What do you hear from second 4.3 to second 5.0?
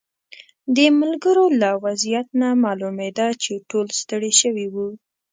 شوي وو.